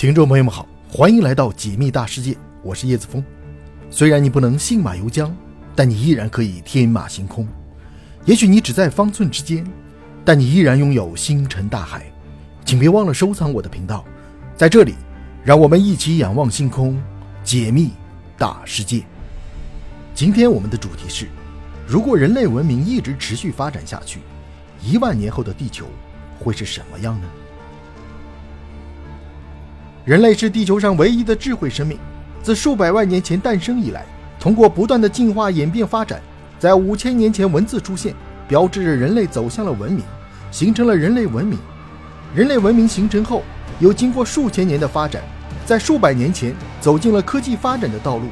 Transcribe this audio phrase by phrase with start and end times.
[0.00, 3.22] 听众朋友们好，欢迎来到解密大世界，我是叶子峰。
[3.90, 5.30] 虽然你不能信马由缰，
[5.76, 7.46] 但你依然可以天马行空。
[8.24, 9.62] 也许你只在方寸之间，
[10.24, 12.10] 但你依然拥有星辰大海。
[12.64, 14.02] 请别忘了收藏我的频道，
[14.56, 14.94] 在这里，
[15.44, 16.98] 让我们一起仰望星空，
[17.44, 17.90] 解密
[18.38, 19.02] 大世界。
[20.14, 21.28] 今天我们的主题是：
[21.86, 24.20] 如果人类文明一直持续发展下去，
[24.82, 25.84] 一万年后的地球
[26.38, 27.26] 会是什么样呢？
[30.04, 31.98] 人类是地球上唯一的智慧生命，
[32.42, 34.06] 自数百万年前诞生以来，
[34.38, 36.18] 通过不断的进化演变发展，
[36.58, 38.14] 在五千年前文字出现，
[38.48, 40.02] 标志着人类走向了文明，
[40.50, 41.58] 形成了人类文明。
[42.34, 43.42] 人类文明形成后，
[43.78, 45.22] 又经过数千年的发展，
[45.66, 48.28] 在数百年前走进了科技发展的道路，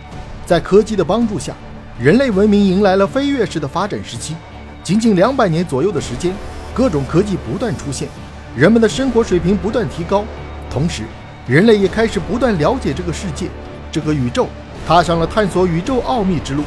[0.47, 1.53] 在科技的帮助下，
[2.01, 4.35] 人类文明迎来了飞跃式的发展时期。
[4.83, 6.33] 仅仅两百年左右的时间，
[6.73, 8.09] 各种科技不断出现，
[8.57, 10.25] 人们的生活水平不断提高，
[10.71, 11.03] 同时。
[11.49, 13.49] 人类也开始不断了解这个世界，
[13.91, 14.49] 这个宇宙，
[14.87, 16.63] 踏上了探索宇宙奥秘之路。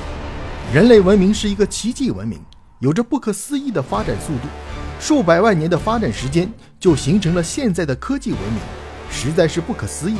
[0.73, 2.39] 人类文明是一个奇迹文明，
[2.79, 4.47] 有着不可思议的发展速度，
[4.99, 8.59] 数百万年的发展时间就形成了现在的科技文明，
[9.11, 10.15] 实在是不可思议。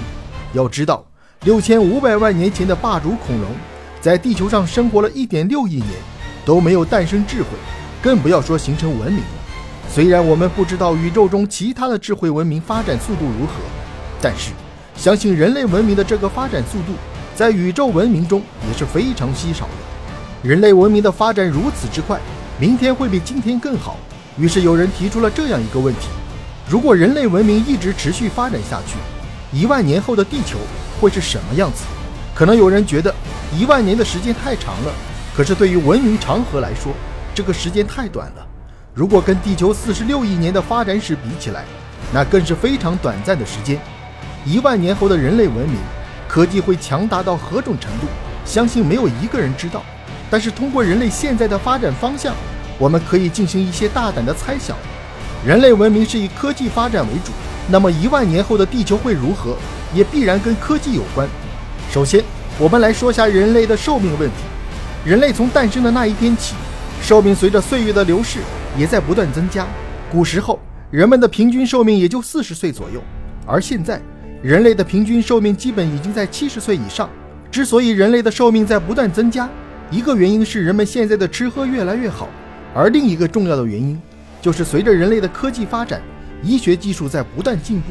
[0.54, 1.04] 要知道，
[1.44, 3.50] 六千五百万年前的霸主恐龙，
[4.00, 5.90] 在地球上生活了一点六亿年，
[6.46, 7.48] 都没有诞生智慧，
[8.00, 9.28] 更不要说形成文明了。
[9.90, 13.54] 虽然我们不知道宇宙中其他的智慧文明发展速度如何。
[14.22, 14.52] 但是，
[14.96, 16.94] 相信人类文明的这个发展速度，
[17.36, 20.48] 在宇宙文明中也是非常稀少的。
[20.48, 22.20] 人类文明的发展如此之快，
[22.60, 23.98] 明天会比今天更好。
[24.38, 26.08] 于是有人提出了这样一个问题：
[26.70, 28.96] 如果人类文明一直持续发展下去，
[29.52, 30.58] 一万年后的地球
[31.00, 31.84] 会是什么样子？
[32.34, 33.14] 可能有人觉得
[33.58, 34.94] 一万年的时间太长了，
[35.36, 36.94] 可是对于文明长河来说，
[37.34, 38.48] 这个时间太短了。
[38.94, 41.66] 如果跟地球四十六亿年的发展史比起来，
[42.14, 43.80] 那更是非常短暂的时间。
[44.46, 45.78] 一万年后的人类文明，
[46.28, 48.08] 科技会强大到何种程度？
[48.44, 49.84] 相信没有一个人知道。
[50.30, 52.34] 但是通过人类现在的发展方向，
[52.80, 54.76] 我们可以进行一些大胆的猜想。
[55.46, 57.32] 人类文明是以科技发展为主，
[57.70, 59.56] 那么一万年后的地球会如何？
[59.94, 61.28] 也必然跟科技有关。
[61.92, 62.24] 首先，
[62.58, 64.36] 我们来说下人类的寿命问题。
[65.04, 66.56] 人类从诞生的那一天起，
[67.02, 68.40] 寿命随着岁月的流逝
[68.78, 69.68] 也在不断增加。
[70.12, 73.02] 古时候，人们的平均寿命也就四十岁左右，
[73.46, 74.02] 而现在。
[74.42, 77.10] 人类的平均寿命基本已经在七十岁以上。
[77.52, 79.48] 之所以人类的寿命在不断增加，
[79.92, 82.28] 一个原因是人们现在的吃喝越来越好，
[82.74, 84.02] 而另一个重要的原因
[84.42, 86.02] 就是随着人类的科技发展，
[86.42, 87.88] 医学技术在不断进步。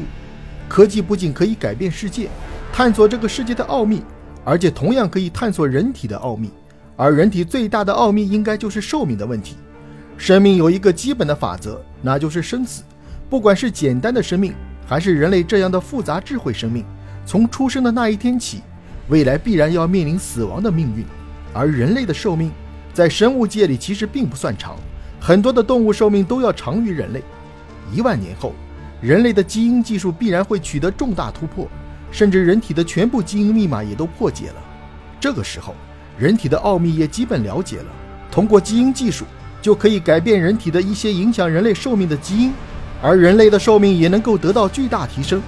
[0.67, 2.27] 科技不仅可以改变世界，
[2.73, 4.01] 探索这个世界的奥秘，
[4.43, 6.49] 而且同样可以探索人体的奥秘。
[6.97, 9.55] 而人体最大的奥秘应该就是寿命的问题。
[10.17, 12.83] 生命有一个基本的法则，那就是生死。
[13.29, 14.53] 不管是简单的生命。
[14.91, 16.83] 还是人类这样的复杂智慧生命，
[17.25, 18.59] 从出生的那一天起，
[19.07, 21.05] 未来必然要面临死亡的命运。
[21.53, 22.51] 而人类的寿命，
[22.93, 24.75] 在生物界里其实并不算长，
[25.17, 27.23] 很多的动物寿命都要长于人类。
[27.93, 28.53] 一万年后，
[28.99, 31.69] 人类的基因技术必然会取得重大突破，
[32.11, 34.55] 甚至人体的全部基因密码也都破解了。
[35.21, 35.73] 这个时候，
[36.19, 37.85] 人体的奥秘也基本了解了，
[38.29, 39.23] 通过基因技术
[39.61, 42.51] 就可以改变人体的一些影响人类寿命的基因。
[43.01, 45.41] 而人类的寿命也能够得到巨大提升，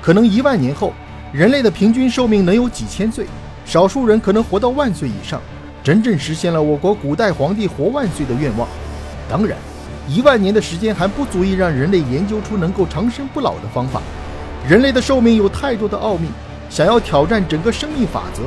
[0.00, 0.92] 可能一万年后，
[1.32, 3.26] 人类的平均寿命能有几千岁，
[3.64, 5.40] 少数人可能活到万岁以上，
[5.82, 8.68] 真正实现了我国古代皇帝活万岁的愿望。
[9.28, 9.58] 当然，
[10.08, 14.00] 一万年的时间还不足以让人类研究出能够长生不老的方法。
[14.68, 16.28] 人类的寿命有太多的奥秘，
[16.70, 18.42] 想要挑战整个生命法则，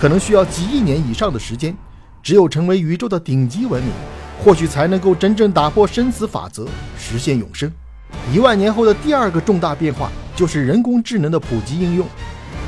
[0.00, 1.76] 可能需要几亿年以上的时间。
[2.22, 3.92] 只有成为宇宙的顶级文明，
[4.44, 6.66] 或许才能够真正打破生死法则，
[6.98, 7.70] 实现永生。
[8.32, 12.06] 一万年后的第二个重大变化就是人工智能的普及应用。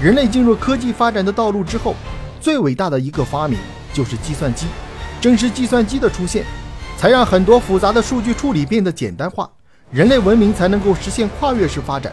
[0.02, 1.94] 人类进入科技发展的道路之后，
[2.40, 3.58] 最伟大的一个发明
[3.92, 4.66] 就是计算机。
[5.20, 6.44] 正是计算机的出现，
[6.98, 9.48] 才让很多复杂的数据处理变得简单化，
[9.92, 12.12] 人类文明才能够实现跨越式发展。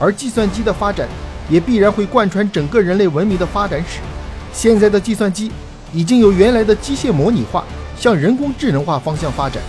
[0.00, 1.06] 而计算机的发展，
[1.48, 4.00] 也必然会贯穿整个人类文明的发展史。
[4.52, 5.52] 现在的计算机
[5.92, 7.64] 已经由原来的机械模拟化
[7.96, 9.62] 向人工智能化方向发展。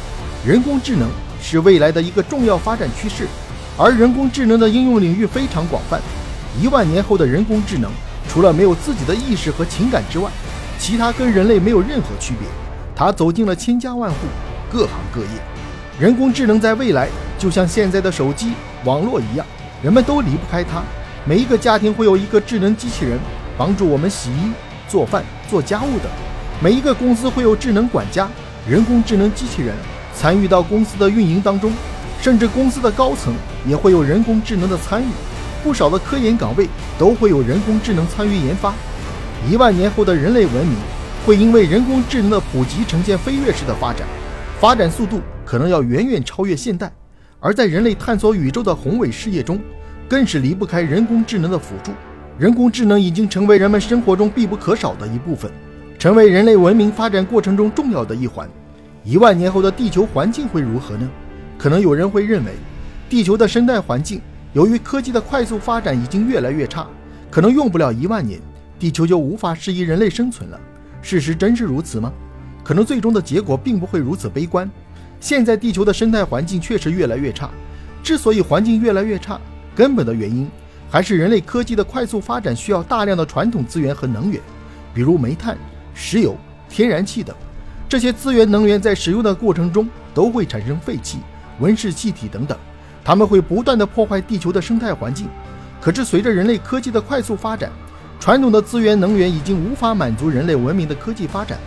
[0.43, 1.07] 人工智能。
[1.41, 3.27] 是未来的一个重要发展趋势，
[3.77, 5.99] 而人工智能的应用领域非常广泛。
[6.61, 7.89] 一万年后的人工智能，
[8.27, 10.29] 除了没有自己的意识和情感之外，
[10.77, 12.47] 其他跟人类没有任何区别。
[12.95, 14.17] 它走进了千家万户、
[14.71, 15.27] 各行各业。
[15.99, 17.07] 人工智能在未来
[17.37, 18.53] 就像现在的手机、
[18.83, 19.45] 网络一样，
[19.81, 20.81] 人们都离不开它。
[21.25, 23.19] 每一个家庭会有一个智能机器人，
[23.57, 24.51] 帮助我们洗衣、
[24.87, 26.11] 做饭、做家务等。
[26.61, 28.27] 每一个公司会有智能管家、
[28.67, 29.75] 人工智能机器人。
[30.19, 31.71] 参与到公司的运营当中，
[32.19, 33.33] 甚至公司的高层
[33.65, 35.05] 也会有人工智能的参与。
[35.63, 36.67] 不少的科研岗位
[36.97, 38.73] 都会有人工智能参与研发。
[39.49, 40.75] 一万年后的人类文明
[41.25, 44.05] 会因为人工智能的普及呈现飞跃式的发展，
[44.59, 46.91] 发展速度可能要远远超越现代。
[47.39, 49.57] 而在人类探索宇宙的宏伟事业中，
[50.09, 51.93] 更是离不开人工智能的辅助。
[52.37, 55.49] 人工智能已经成为人们生活中必不可少的一部分，
[55.97, 58.49] 成为人类文明发展过程中重要的一环。
[59.03, 61.09] 一万年后的地球环境会如何呢？
[61.57, 62.53] 可能有人会认为，
[63.09, 64.21] 地球的生态环境
[64.53, 66.87] 由于科技的快速发展已经越来越差，
[67.29, 68.39] 可能用不了一万年，
[68.77, 70.59] 地球就无法适宜人类生存了。
[71.01, 72.11] 事实真是如此吗？
[72.63, 74.69] 可能最终的结果并不会如此悲观。
[75.19, 77.49] 现在地球的生态环境确实越来越差，
[78.03, 79.39] 之所以环境越来越差，
[79.75, 80.49] 根本的原因。
[80.91, 84.41] 还是人类科技的快速发展需要大量的传统资源和能源，
[84.93, 85.57] 比如煤炭、
[85.93, 86.35] 石油、
[86.67, 87.35] 天然气等。
[87.89, 91.17] 这些资源能源在使用的过程中都会产生废气、
[91.59, 92.55] 温室气体等等，
[93.03, 95.27] 它们会不断的破坏地球的生态环境。
[95.81, 97.71] 可是随着人类科技的快速发展，
[98.19, 101.57] 传统的资源能源已经无法满足人类文明的科技发展，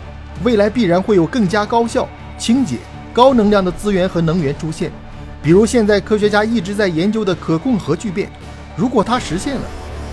[0.45, 2.77] 未来必然会有更加高效、清洁、
[3.11, 4.93] 高能量的资源和能源出现，
[5.41, 8.31] 比如现在科学家一直在研究的可控核聚变。
[8.77, 9.63] 如果它实现了，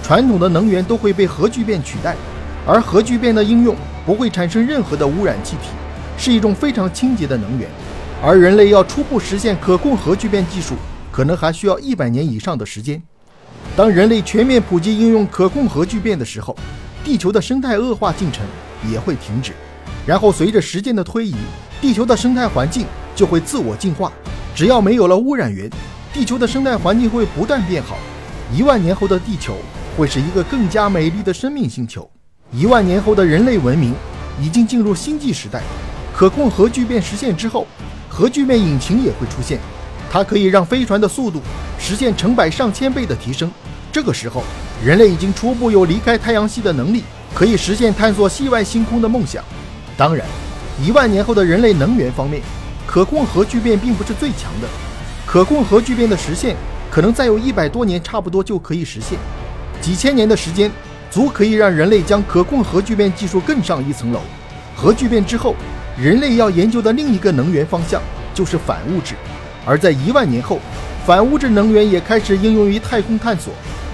[0.02, 2.16] 传统的能源都会被核聚变取代，
[2.66, 5.68] 而核聚变的应用不会产生任何的污染气体，
[6.20, 7.66] 是一种非常清洁的能源。
[8.22, 10.74] 而人类要初步实现可控核聚变技术，
[11.10, 13.02] 可能还需要一百年以上的时间。
[13.74, 16.54] 当人类全面普及应用可控核聚变的时候，
[17.02, 18.44] 地球的生态恶化进程
[18.86, 19.52] 也会停止。
[20.06, 21.34] 然后随着时间的推移，
[21.80, 22.84] 地球的生态环境
[23.16, 24.12] 就会自我进化。
[24.54, 25.70] 只要没有了污染源，
[26.12, 27.96] 地球的生态环境会不断变好。
[28.54, 29.56] 一万年后的地球
[29.96, 32.10] 会是一个更加美丽的生命星球。
[32.52, 33.94] 一万年后的人类文明
[34.38, 35.62] 已经进入星际时代。
[36.20, 37.66] 可控核聚变实现之后，
[38.06, 39.58] 核聚变引擎也会出现，
[40.10, 41.40] 它可以让飞船的速度
[41.78, 43.50] 实现成百上千倍的提升。
[43.90, 44.42] 这个时候，
[44.84, 49.42] 人类已经初步有离开太阳系的能力，可以实现探索系外星空的梦想。
[49.96, 50.26] 当然，
[50.84, 52.42] 一万年后的人类能源方面，
[52.86, 54.68] 可控核聚变并不是最强的。
[55.24, 56.54] 可控核聚变的实现。
[56.90, 59.18] 可能再有一百多年，差不多就可以实现。
[59.80, 60.70] 几千年的时间，
[61.10, 64.20] 足可以让人类将可控核聚变技术更上一层楼。
[64.76, 65.54] 核聚变之后，
[66.00, 68.00] 人类要研究的另一个能源方向
[68.32, 69.14] 就是反物质。
[69.66, 70.58] 而在一万年后，
[71.04, 73.52] 反物质能源也开始应用于太空探索。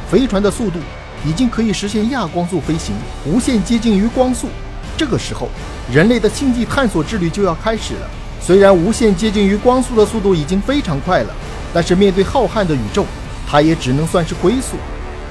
[0.08, 0.78] 飞船的速度
[1.26, 2.94] 已经可以实现亚光速飞行，
[3.26, 4.46] 无限接近于光速。
[4.96, 5.48] 这个时候，
[5.92, 8.08] 人类的星际探索之旅就要开始了。
[8.40, 11.34] 虽然无限接近于光速的速度已经非常快了。
[11.74, 13.04] 但是面对浩瀚的宇宙，
[13.48, 14.76] 它也只能算是龟速。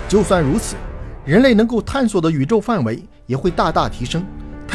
[0.09, 0.75] 就算如此，
[1.23, 4.21] 人类能够探索的宇宙范围也会大大提升。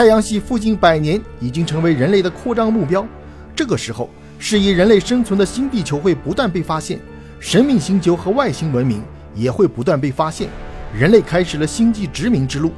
[0.00, 3.06] 太阳系附近百年已经成为人类的扩张目标。
[3.54, 4.08] 这个时候，
[4.38, 6.98] 适宜人类生存的新地球会不断被发现，
[7.38, 9.02] 神秘星球和外星文明
[9.34, 10.48] 也会不断被发现。
[10.98, 12.72] 人类开始了星际殖民之路。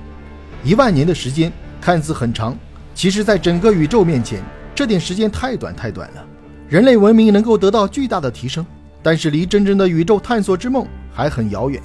[0.64, 2.58] 一万年的时间看似很长，
[2.92, 4.42] 其实，在整个宇宙面前，
[4.74, 6.24] 这点时间太短太短了。
[6.69, 8.66] 人类文明能够得到巨大的提升。
[9.00, 11.80] 但是离真正的宇宙探索之梦还很遥远，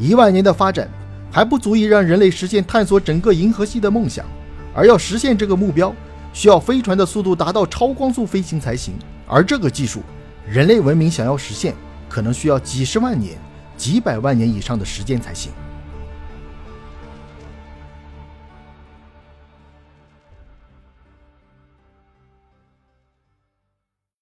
[0.00, 0.88] 一万年的发展
[1.30, 4.26] 还不足以让人类实现探索整个银河系的梦想，
[4.74, 5.94] 而要实现这个目标，
[6.32, 8.94] 需要飞船的速度达到超光速飞行才行。
[9.26, 10.02] 而这个技术，
[10.46, 11.74] 人类文明想要实现，
[12.08, 13.38] 可能需要几十万年、
[13.76, 15.52] 几百万年以上的时间才行。